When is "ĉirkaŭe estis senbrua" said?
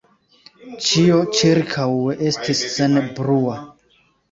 1.41-3.63